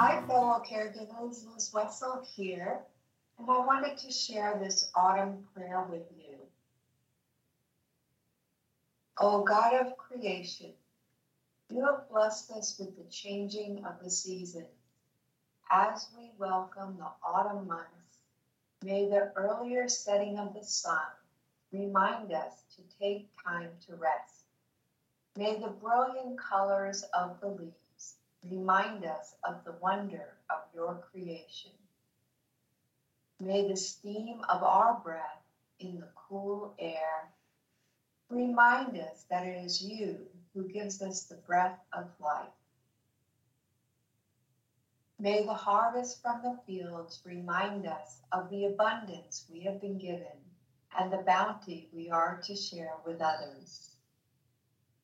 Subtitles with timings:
[0.00, 1.44] Hi, fellow caregivers.
[1.52, 2.78] Liz Wetzel here,
[3.36, 6.36] and I wanted to share this autumn prayer with you.
[9.18, 10.72] O God of creation,
[11.68, 14.66] you have blessed us with the changing of the season.
[15.68, 18.20] As we welcome the autumn months,
[18.84, 21.10] may the earlier setting of the sun
[21.72, 24.44] remind us to take time to rest.
[25.36, 27.87] May the brilliant colors of the leaves
[28.44, 31.72] remind us of the wonder of your creation.
[33.40, 35.42] May the steam of our breath
[35.80, 37.30] in the cool air
[38.28, 42.48] remind us that it is you who gives us the breath of life.
[45.20, 50.38] May the harvest from the fields remind us of the abundance we have been given
[50.98, 53.96] and the bounty we are to share with others.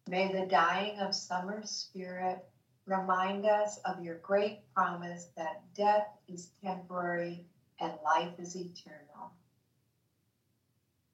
[0.09, 2.45] May the dying of summer spirit
[2.87, 7.46] remind us of your great promise that death is temporary
[7.80, 9.32] and life is eternal.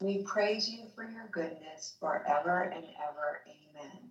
[0.01, 3.43] We praise you for your goodness forever and ever.
[3.47, 4.11] Amen.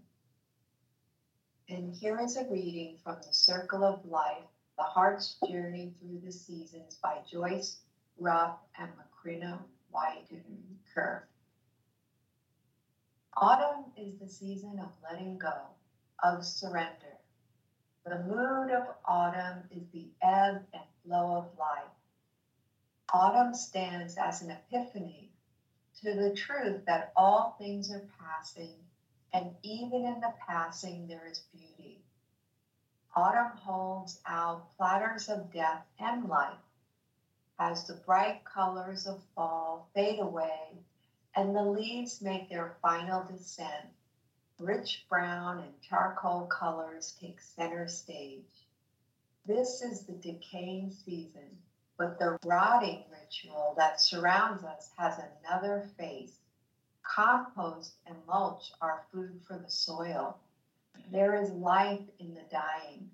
[1.70, 4.46] And here is a reading from The Circle of Life
[4.78, 7.82] The Heart's Journey Through the Seasons by Joyce
[8.20, 9.60] Rupp and Macrina
[9.94, 11.22] Wiederkehr.
[13.38, 15.54] Autumn is the season of letting go,
[16.24, 17.19] of surrender.
[18.10, 21.92] The mood of autumn is the ebb and flow of life.
[23.14, 25.30] Autumn stands as an epiphany
[26.02, 28.80] to the truth that all things are passing,
[29.32, 32.00] and even in the passing, there is beauty.
[33.16, 36.58] Autumn holds out platters of death and life
[37.60, 40.80] as the bright colors of fall fade away
[41.36, 43.92] and the leaves make their final descent.
[44.60, 48.68] Rich brown and charcoal colors take center stage.
[49.46, 51.58] This is the decaying season,
[51.98, 56.40] but the rotting ritual that surrounds us has another face.
[57.04, 60.38] Compost and mulch are food for the soil.
[61.10, 63.10] There is life in the dying.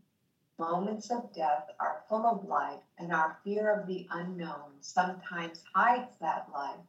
[0.58, 6.18] Moments of death are full of life, and our fear of the unknown sometimes hides
[6.18, 6.88] that life.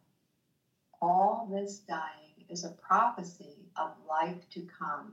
[1.02, 5.12] All this dying is a prophecy of life to come.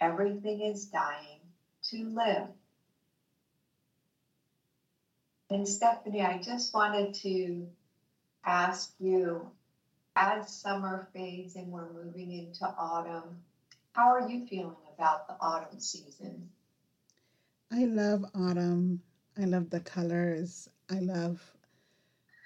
[0.00, 1.40] Everything is dying
[1.90, 2.48] to live.
[5.50, 7.66] And Stephanie, I just wanted to
[8.44, 9.50] ask you
[10.16, 13.42] as summer fades and we're moving into autumn,
[13.92, 16.48] how are you feeling about the autumn season?
[17.70, 19.00] I love autumn.
[19.38, 20.68] I love the colors.
[20.90, 21.40] I love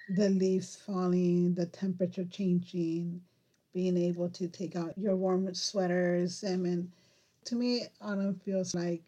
[0.09, 3.21] the leaves falling, the temperature changing,
[3.77, 6.43] being able to take out your warm sweaters.
[6.43, 6.91] I mean,
[7.45, 9.03] to me, autumn feels like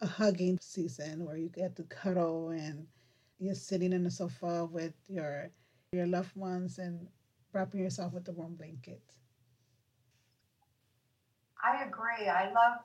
[0.00, 2.86] a hugging season where you get to cuddle and
[3.38, 5.50] you're sitting in the sofa with your
[5.92, 7.06] your loved ones and
[7.52, 9.02] wrapping yourself with a warm blanket.
[11.62, 12.26] I agree.
[12.26, 12.80] I love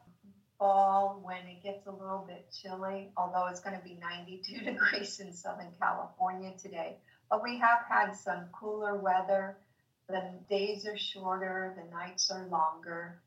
[0.57, 5.21] fall when it gets a little bit chilly, although it's going to be 92 degrees
[5.21, 6.97] in Southern California today.
[7.29, 9.55] But we have had some cooler weather.
[10.09, 13.21] The days are shorter, the nights are longer.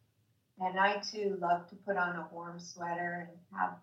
[0.60, 3.74] And I too love to put on a warm sweater and have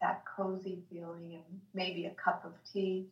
[0.00, 3.06] that cozy feeling and maybe a cup of tea.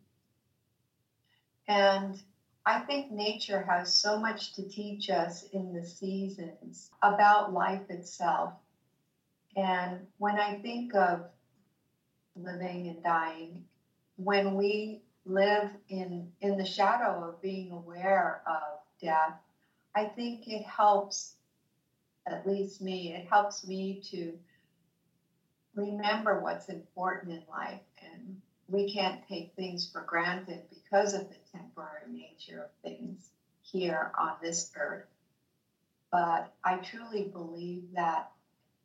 [1.68, 2.20] And
[2.64, 8.54] I think nature has so much to teach us in the seasons about life itself.
[9.56, 11.26] And when I think of
[12.34, 13.64] living and dying,
[14.16, 19.34] when we live in, in the shadow of being aware of death,
[19.94, 21.36] I think it helps,
[22.26, 24.32] at least me, it helps me to
[25.74, 27.80] remember what's important in life.
[28.02, 28.36] And
[28.68, 33.30] we can't take things for granted because of the temporary nature of things
[33.62, 35.06] here on this earth.
[36.10, 38.30] But I truly believe that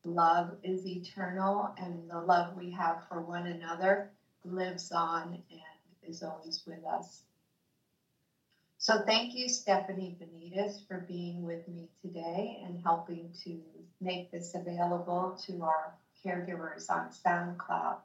[0.04, 4.10] love is eternal and the love we have for one another
[4.44, 7.24] lives on and is always with us.
[8.82, 13.60] So thank you, Stephanie Benitez, for being with me today and helping to
[14.00, 15.94] make this available to our
[16.26, 17.98] caregivers on SoundCloud.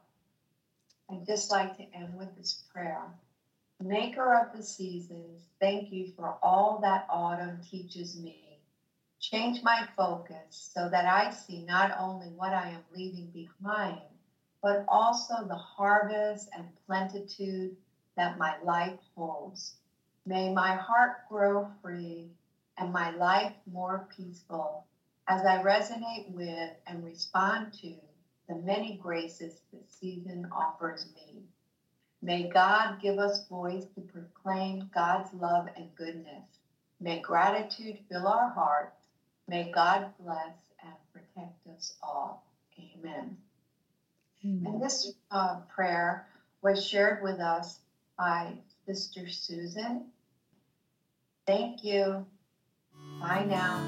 [1.09, 3.03] I'd just like to end with this prayer.
[3.81, 8.59] Maker of the seasons, thank you for all that autumn teaches me.
[9.21, 14.01] Change my focus so that I see not only what I am leaving behind,
[14.61, 17.77] but also the harvest and plenitude
[18.17, 19.75] that my life holds.
[20.25, 22.29] May my heart grow free
[22.77, 24.85] and my life more peaceful
[25.27, 27.93] as I resonate with and respond to
[28.47, 31.43] the many graces this season offers me.
[32.21, 36.43] May God give us voice to proclaim God's love and goodness.
[36.99, 39.01] May gratitude fill our hearts.
[39.47, 42.43] May God bless and protect us all.
[42.79, 43.37] Amen.
[44.43, 44.73] Amen.
[44.73, 46.25] And this uh, prayer
[46.61, 47.79] was shared with us
[48.17, 48.53] by
[48.87, 50.05] Sister Susan.
[51.45, 52.25] Thank you.
[53.19, 53.81] Bye now.